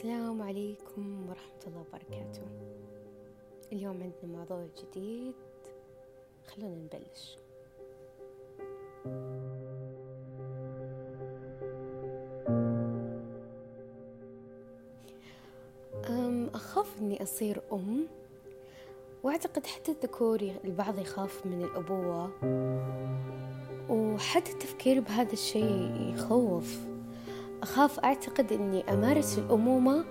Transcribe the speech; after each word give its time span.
السلام 0.00 0.42
عليكم 0.42 1.28
ورحمة 1.28 1.60
الله 1.66 1.80
وبركاته. 1.80 2.42
اليوم 3.72 4.02
عندنا 4.02 4.38
موضوع 4.38 4.66
جديد. 4.78 5.34
خلونا 6.46 6.74
نبلش. 6.74 7.36
أخاف 16.54 16.98
أني 16.98 17.22
أصير 17.22 17.62
أم 17.72 18.06
وأعتقد 19.22 19.66
حتى 19.66 19.92
الذكور 19.92 20.40
البعض 20.64 20.98
يخاف 20.98 21.46
من 21.46 21.64
الأبوة 21.64 22.30
وحتى 23.90 24.52
التفكير 24.52 25.00
بهذا 25.00 25.32
الشيء 25.32 26.14
يخوف. 26.14 26.89
أخاف 27.62 28.00
أعتقد 28.00 28.52
أني 28.52 28.92
أمارس 28.92 29.38
الأمومة 29.38 30.04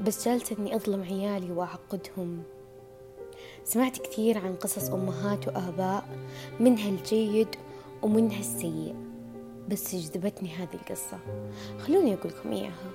بس 0.00 0.28
جالسة 0.28 0.56
أني 0.58 0.76
أظلم 0.76 1.02
عيالي 1.02 1.52
وأعقدهم. 1.52 2.42
سمعت 3.64 3.98
كثير 3.98 4.38
عن 4.38 4.54
قصص 4.54 4.90
أمهات 4.90 5.48
وآباء 5.48 6.04
منها 6.60 6.88
الجيد 6.88 7.48
ومنها 8.02 8.40
السيء 8.40 8.94
بس 9.68 9.94
جذبتني 9.94 10.48
هذه 10.48 10.74
القصة. 10.74 11.18
خلوني 11.78 12.14
أقول 12.14 12.32
لكم 12.32 12.52
إياها. 12.52 12.90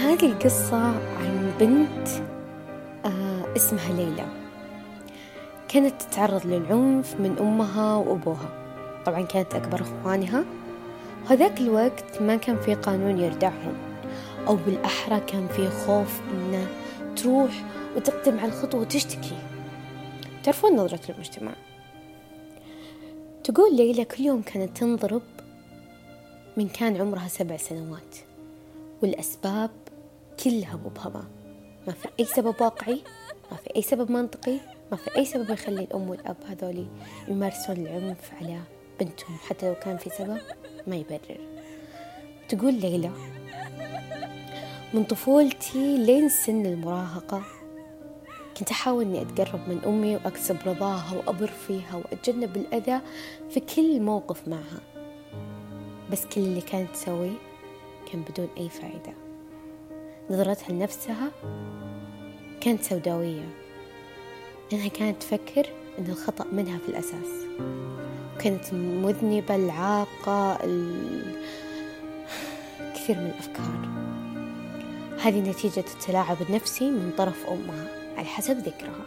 هذه 0.00 0.26
القصة 0.26 0.76
عن 1.18 1.52
بنت 1.60 2.37
اسمها 3.58 3.92
ليلى. 3.92 4.26
كانت 5.68 6.02
تتعرض 6.02 6.46
للعنف 6.46 7.20
من 7.20 7.36
أمها 7.40 7.96
وأبوها. 7.96 8.48
طبعا 9.06 9.22
كانت 9.22 9.54
أكبر 9.54 9.82
أخوانها. 9.82 10.44
وهذاك 11.24 11.60
الوقت 11.60 12.22
ما 12.22 12.36
كان 12.36 12.60
في 12.60 12.74
قانون 12.74 13.18
يردعهم 13.18 13.74
أو 14.46 14.56
بالأحرى 14.56 15.20
كان 15.20 15.48
في 15.48 15.70
خوف 15.70 16.20
إنه 16.30 16.66
تروح 17.16 17.64
وتقدم 17.96 18.38
على 18.38 18.48
الخطوة 18.48 18.80
وتشتكي. 18.80 19.38
تعرفون 20.44 20.76
نظرة 20.76 21.00
المجتمع؟ 21.08 21.52
تقول 23.44 23.76
ليلى 23.76 24.04
كل 24.04 24.24
يوم 24.24 24.42
كانت 24.42 24.76
تنضرب 24.76 25.22
من 26.56 26.68
كان 26.68 26.96
عمرها 26.96 27.28
سبع 27.28 27.56
سنوات 27.56 28.16
والأسباب 29.02 29.70
كلها 30.44 30.76
مبهمة 30.84 31.24
ما 31.86 31.92
في 31.92 32.08
أي 32.20 32.24
سبب 32.24 32.54
واقعي. 32.60 33.00
ما 33.50 33.56
في 33.56 33.76
أي 33.76 33.82
سبب 33.82 34.10
منطقي 34.10 34.56
ما 34.90 34.96
في 34.96 35.16
أي 35.16 35.24
سبب 35.24 35.50
يخلي 35.50 35.80
الأم 35.84 36.10
والأب 36.10 36.36
هذولي 36.48 36.86
يمارسون 37.28 37.76
العنف 37.76 38.32
على 38.40 38.60
بنتهم 39.00 39.36
حتى 39.48 39.68
لو 39.68 39.74
كان 39.74 39.96
في 39.96 40.10
سبب 40.10 40.40
ما 40.86 40.96
يبرر. 40.96 41.38
تقول 42.48 42.74
ليلى 42.74 43.10
من 44.94 45.04
طفولتي 45.04 45.98
لين 45.98 46.28
سن 46.28 46.66
المراهقة 46.66 47.42
كنت 48.58 48.70
أحاول 48.70 49.04
إني 49.04 49.22
أتقرب 49.22 49.68
من 49.68 49.84
أمي 49.86 50.16
وأكسب 50.16 50.56
رضاها 50.66 51.16
وأبر 51.16 51.46
فيها 51.46 51.96
وأتجنب 51.96 52.56
الأذى 52.56 53.00
في 53.50 53.60
كل 53.60 54.00
موقف 54.00 54.48
معها. 54.48 54.80
بس 56.12 56.26
كل 56.26 56.40
اللي 56.40 56.60
كانت 56.60 56.90
تسويه 56.90 57.38
كان 58.12 58.22
بدون 58.22 58.48
أي 58.58 58.68
فائدة. 58.68 59.14
نظرتها 60.30 60.72
لنفسها 60.72 61.30
كانت 62.60 62.82
سوداوية. 62.82 63.48
لأنها 64.72 64.88
كانت 64.88 65.22
تفكر 65.22 65.66
أن 65.98 66.06
الخطأ 66.08 66.46
منها 66.52 66.78
في 66.78 66.88
الأساس. 66.88 67.46
وكانت 68.36 68.74
مذنبة 68.74 69.54
العاقة 69.54 70.64
ال... 70.64 70.92
كثير 72.94 73.16
من 73.16 73.26
الأفكار. 73.26 73.88
هذه 75.22 75.40
نتيجة 75.50 75.84
التلاعب 75.94 76.36
النفسي 76.48 76.90
من 76.90 77.12
طرف 77.18 77.46
أمها 77.46 77.88
على 78.16 78.26
حسب 78.26 78.58
ذكرها. 78.58 79.04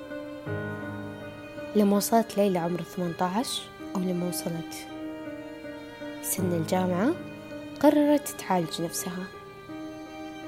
لما 1.76 1.98
وصلت 1.98 2.38
ليلى 2.38 2.60
عمر 2.60 2.82
18 2.82 3.62
أو 3.96 4.02
لما 4.02 4.30
وصلت 4.30 4.88
سن 6.22 6.54
الجامعة 6.54 7.14
قررت 7.80 8.28
تعالج 8.28 8.82
نفسها. 8.82 9.24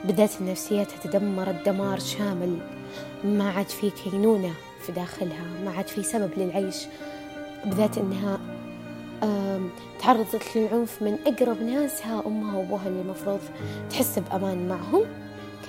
بدأت 0.06 0.42
نفسيتها 0.42 0.98
تدمرت 1.04 1.66
دمار 1.66 2.00
شامل. 2.00 2.83
ما 3.24 3.50
عاد 3.50 3.70
في 3.70 3.90
كينونة 3.90 4.54
في 4.82 4.92
داخلها 4.92 5.46
ما 5.66 5.72
عاد 5.72 5.88
في 5.88 6.04
سبب 6.04 6.32
للعيش 6.38 6.86
بدأت 7.66 7.98
أنها 7.98 8.40
تعرضت 10.02 10.56
للعنف 10.56 11.02
من 11.02 11.18
أقرب 11.28 11.62
ناسها 11.62 12.24
أمها 12.26 12.58
وأبوها 12.58 12.88
اللي 12.88 13.02
المفروض 13.02 13.40
تحس 13.90 14.20
بأمان 14.20 14.68
معهم 14.68 15.04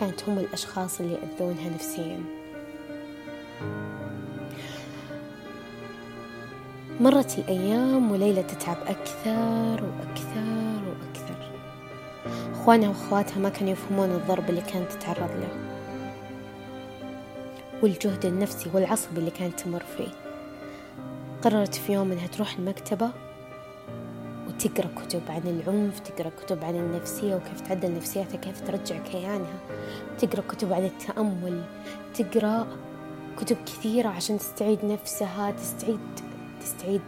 كانت 0.00 0.28
هم 0.28 0.38
الأشخاص 0.38 1.00
اللي 1.00 1.14
يأذونها 1.14 1.70
نفسيا. 1.70 2.20
مرت 7.00 7.38
الأيام 7.38 8.12
وليلى 8.12 8.42
تتعب 8.42 8.76
أكثر 8.86 9.84
وأكثر 9.84 10.82
وأكثر. 10.88 11.50
أخوانها 12.52 12.88
وأخواتها 12.88 13.38
ما 13.38 13.48
كانوا 13.48 13.72
يفهمون 13.72 14.10
الضرب 14.10 14.50
اللي 14.50 14.60
كانت 14.60 14.92
تتعرض 14.92 15.30
له. 15.30 15.73
والجهد 17.84 18.26
النفسي 18.26 18.70
والعصبي 18.74 19.18
اللي 19.18 19.30
كانت 19.30 19.60
تمر 19.60 19.82
فيه. 19.96 20.08
قررت 21.42 21.74
في 21.74 21.92
يوم 21.92 22.12
أنها 22.12 22.26
تروح 22.26 22.58
المكتبة 22.58 23.10
وتقرأ 24.48 24.88
كتب 24.96 25.22
عن 25.28 25.42
العنف 25.46 26.00
تقرأ 26.00 26.30
كتب 26.40 26.64
عن 26.64 26.76
النفسية 26.76 27.34
وكيف 27.34 27.60
تعدل 27.60 27.94
نفسيتها 27.94 28.36
كيف 28.36 28.60
ترجع 28.60 28.98
كيانها. 28.98 29.58
تقرأ 30.18 30.42
كتب 30.48 30.72
عن 30.72 30.84
التأمل 30.84 31.64
تقرأ 32.14 32.66
كتب 33.36 33.56
كثيرة 33.66 34.08
عشان 34.08 34.38
تستعيد 34.38 34.84
نفسها 34.84 35.50
تستعيد 35.50 36.00
تستعيد 36.60 37.02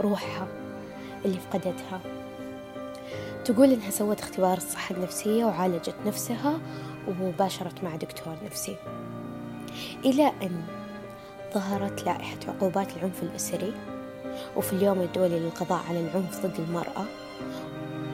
روحها 0.00 0.48
اللي 1.24 1.38
فقدتها. 1.38 2.00
تقول 3.44 3.72
إنها 3.72 3.90
سوت 3.90 4.20
اختبار 4.20 4.56
الصحة 4.56 4.94
النفسية 4.94 5.44
وعالجت 5.44 5.96
نفسها 6.06 6.58
وباشرت 7.20 7.84
مع 7.84 7.96
دكتور 7.96 8.36
نفسي. 8.44 8.76
إلى 10.04 10.32
أن 10.42 10.62
ظهرت 11.54 12.06
لائحة 12.06 12.38
عقوبات 12.48 12.96
العنف 12.96 13.22
الأسري 13.22 13.72
وفي 14.56 14.72
اليوم 14.72 15.00
الدولي 15.00 15.38
للقضاء 15.38 15.84
على 15.88 16.00
العنف 16.00 16.46
ضد 16.46 16.60
المرأة 16.68 17.04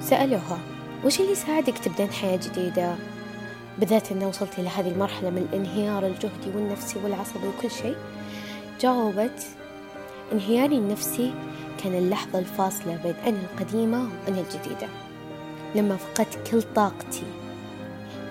سألوها 0.00 0.58
وش 1.04 1.20
اللي 1.20 1.32
يساعدك 1.32 1.78
تبدين 1.78 2.10
حياة 2.10 2.36
جديدة؟ 2.36 2.94
بالذات 3.78 4.12
أنه 4.12 4.28
وصلتي 4.28 4.60
إلى 4.60 4.68
هذه 4.68 4.88
المرحلة 4.88 5.30
من 5.30 5.38
الانهيار 5.38 6.06
الجهدي 6.06 6.50
والنفسي 6.54 6.98
والعصبي 6.98 7.48
وكل 7.48 7.70
شيء؟ 7.70 7.96
جاوبت 8.80 9.46
انهياري 10.32 10.76
النفسي 10.78 11.34
كان 11.84 11.94
اللحظة 11.94 12.38
الفاصلة 12.38 12.96
بين 12.96 13.14
أنا 13.26 13.38
القديمة 13.52 13.98
وأنا 13.98 14.40
الجديدة. 14.40 14.88
لما 15.74 15.96
فقدت 15.96 16.50
كل 16.50 16.62
طاقتي 16.62 17.41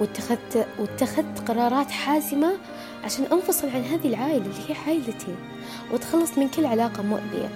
واتخذت 0.01 0.67
واتخذت 0.79 1.39
قرارات 1.47 1.91
حاسمة 1.91 2.53
عشان 3.03 3.25
أنفصل 3.31 3.69
عن 3.69 3.83
هذه 3.83 4.07
العائلة 4.07 4.45
اللي 4.45 4.69
هي 4.69 4.75
عائلتي 4.87 5.35
وأتخلص 5.91 6.37
من 6.37 6.49
كل 6.49 6.65
علاقة 6.65 7.03
مؤذية. 7.03 7.49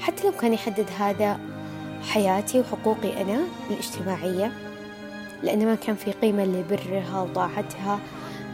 حتى 0.00 0.26
لو 0.26 0.32
كان 0.32 0.52
يحدد 0.52 0.86
هذا 0.98 1.38
حياتي 2.10 2.60
وحقوقي 2.60 3.22
أنا 3.22 3.40
الاجتماعية 3.70 4.52
لأن 5.42 5.66
ما 5.66 5.74
كان 5.74 5.96
في 5.96 6.12
قيمة 6.12 6.44
لبرها 6.44 7.20
وطاعتها 7.20 7.98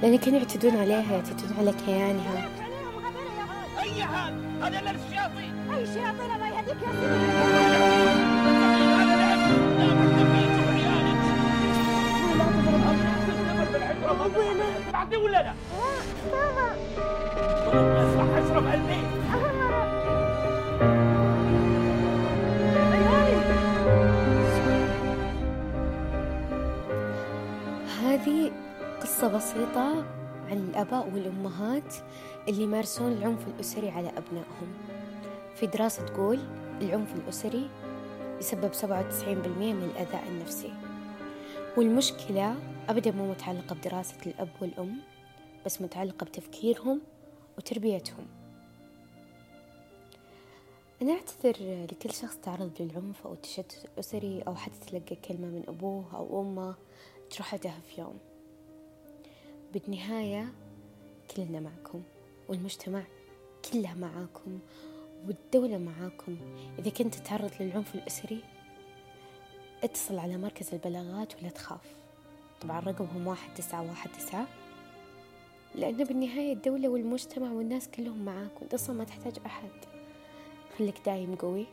لأن 0.03 0.19
كانوا 0.19 0.39
يعتدون 0.39 0.77
عليها 0.77 1.13
يعتدون 1.13 1.57
على 1.59 1.75
كيانها. 1.87 2.49
أي 3.83 4.03
هذا 4.03 4.35
هذا 4.63 4.81
لبس 4.81 5.01
شياطين 5.11 5.55
أي 5.75 5.87
شياطين 5.87 6.35
الله 6.35 6.49
يهديك 6.49 6.77
يا 6.83 7.70
قصة 29.21 29.37
بسيطة 29.37 30.05
عن 30.49 30.59
الآباء 30.59 31.09
والأمهات 31.09 31.95
اللي 32.49 32.63
يمارسون 32.63 33.13
العنف 33.13 33.49
الأسري 33.49 33.89
على 33.89 34.09
أبنائهم. 34.09 34.75
في 35.55 35.67
دراسة 35.67 36.07
تقول 36.07 36.39
العنف 36.81 37.15
الأسري 37.15 37.71
يسبب 38.39 38.73
97% 38.75 38.87
من 39.73 39.91
الأذى 39.95 40.29
النفسي. 40.29 40.73
والمشكلة 41.77 42.57
أبدا 42.89 43.11
مو 43.11 43.31
متعلقة 43.31 43.75
بدراسة 43.75 44.17
الأب 44.27 44.49
والأم 44.61 44.99
بس 45.67 45.83
متعلقة 45.83 46.25
بتفكيرهم 46.25 47.01
وتربيتهم. 47.59 48.27
أنا 51.03 51.13
أعتذر 51.13 51.87
لكل 51.93 52.11
شخص 52.11 52.37
تعرض 52.37 52.71
للعنف 52.81 53.27
أو 53.27 53.33
التشتت 53.33 53.85
الأسري 53.95 54.43
أو 54.47 54.55
حتى 54.55 54.79
تلقى 54.87 55.17
كلمة 55.17 55.47
من 55.47 55.65
أبوه 55.69 56.05
أو 56.15 56.41
أمه 56.41 56.75
تروح 57.31 57.57
في 57.57 58.01
يوم. 58.01 58.30
بالنهاية 59.75 60.53
كلنا 61.37 61.61
معكم 61.61 62.03
والمجتمع 62.49 63.03
كله 63.73 63.95
معاكم 63.95 64.59
والدولة 65.27 65.79
معاكم. 65.79 66.37
إذا 66.79 66.91
كنت 66.91 67.15
تتعرض 67.15 67.51
للعنف 67.61 67.95
الأسري 67.95 68.43
اتصل 69.83 70.19
على 70.19 70.37
مركز 70.37 70.75
البلاغات 70.75 71.41
ولا 71.41 71.51
تخاف. 71.51 71.95
طبعا 72.61 72.81
رقمهم 72.81 73.27
واحد 73.27 73.55
تسعة 73.55 73.89
واحد 73.89 74.11
تسعة. 74.13 74.47
لأنه 75.75 76.05
بالنهاية 76.05 76.53
الدولة 76.53 76.89
والمجتمع 76.89 77.53
والناس 77.53 77.89
كلهم 77.89 78.25
معاك 78.25 78.61
وانت 78.61 78.75
أصلا 78.75 78.97
ما 78.97 79.05
تحتاج 79.05 79.35
أحد. 79.47 79.71
خليك 80.79 81.01
دايم 81.07 81.35
قوي. 81.35 81.67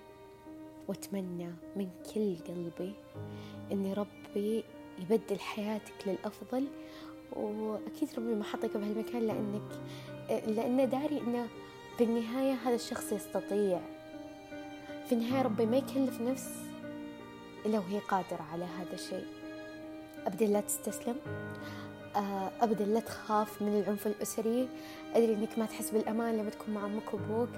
وأتمنى 0.87 1.51
من 1.75 1.89
كل 2.13 2.35
قلبي 2.47 2.93
إن 3.71 3.93
ربي 3.93 4.63
يبدل 4.99 5.39
حياتك 5.39 6.07
للأفضل 6.07 6.67
وأكيد 7.31 8.09
ربي 8.17 8.35
ما 8.35 8.43
حطك 8.43 8.77
بهالمكان 8.77 9.27
لأنك 9.27 9.79
لأنه 10.47 10.85
داري 10.85 11.21
إنه 11.21 11.47
بالنهاية 11.99 12.53
هذا 12.53 12.75
الشخص 12.75 13.11
يستطيع. 13.11 13.79
في 15.05 15.11
النهاية 15.11 15.41
ربي 15.41 15.65
ما 15.65 15.77
يكلف 15.77 16.21
نفس 16.21 16.49
إلا 17.65 17.79
وهي 17.79 17.99
قادرة 17.99 18.45
على 18.53 18.65
هذا 18.65 18.93
الشيء. 18.93 19.25
أبدا 20.27 20.45
لا 20.45 20.61
تستسلم. 20.61 21.15
آه، 22.15 22.51
أبدا 22.61 22.85
لا 22.85 22.99
تخاف 22.99 23.61
من 23.61 23.79
العنف 23.79 24.07
الأسري. 24.07 24.69
أدري 25.13 25.33
إنك 25.33 25.59
ما 25.59 25.65
تحس 25.65 25.91
بالأمان 25.91 26.37
لما 26.37 26.49
تكون 26.49 26.73
مع 26.73 26.85
أمك 26.85 27.13
وأبوك. 27.13 27.49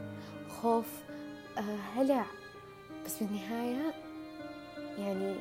خوف. 0.61 0.87
آه، 1.57 1.77
هلع. 1.95 2.25
بس 3.05 3.23
بالنهاية 3.23 3.93
يعني 4.97 5.35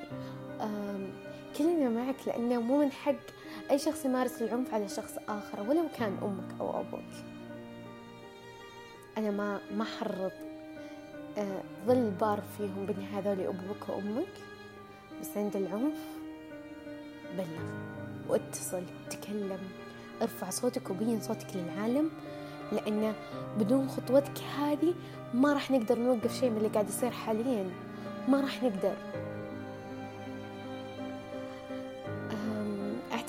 كلنا 1.59 1.89
معك 1.89 2.17
لأنه 2.27 2.61
مو 2.61 2.79
من 2.79 2.93
حق 2.93 3.15
أي 3.71 3.79
شخص 3.79 4.05
يمارس 4.05 4.43
العنف 4.43 4.75
على 4.75 4.89
شخص 4.89 5.19
آخر 5.29 5.61
ولو 5.61 5.85
كان 5.99 6.17
أمك 6.23 6.61
أو 6.61 6.81
أبوك. 6.81 7.13
أنا 9.19 9.31
ما 9.31 9.61
ما 9.77 9.85
حرض 9.85 10.33
آه، 11.39 11.63
ظل 11.87 12.11
بار 12.21 12.43
فيهم 12.57 12.87
بالنهاية 12.87 13.19
هذول 13.19 13.41
أبوك 13.47 13.89
وأمك 13.89 14.33
بس 15.21 15.37
عند 15.37 15.57
العنف 15.57 15.99
بلغ. 17.37 17.71
واتصل 18.29 18.83
تكلم 19.11 19.61
ارفع 20.23 20.51
صوتك 20.51 20.91
وبين 20.91 21.21
صوتك 21.21 21.47
للعالم 21.55 22.11
لأن 22.73 23.15
بدون 23.59 23.89
خطوتك 23.89 24.39
هذه 24.59 24.95
ما 25.35 25.53
راح 25.53 25.71
نقدر 25.71 25.99
نوقف 25.99 26.41
شيء 26.41 26.51
من 26.51 26.57
اللي 26.57 26.69
قاعد 26.69 26.89
يصير 26.89 27.11
حاليا. 27.11 27.71
ما 28.29 28.41
راح 28.41 28.63
نقدر. 28.63 28.97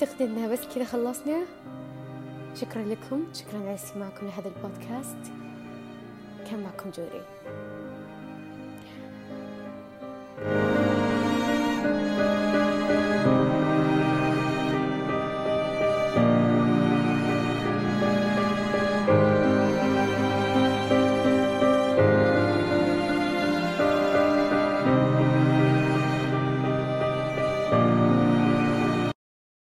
أعتقد 0.01 0.21
أنها 0.21 0.47
بس 0.47 0.59
كذا 0.75 0.83
خلصنا. 0.83 1.45
شكرا 2.55 2.83
لكم. 2.83 3.23
شكرا 3.33 3.59
على 3.59 3.75
استماعكم 3.75 4.25
لهذا 4.27 4.47
البودكاست. 4.47 5.31
كان 6.49 6.63
معكم 6.63 6.89
جوري. 6.89 7.21
thank 10.39 10.73
you 10.73 10.78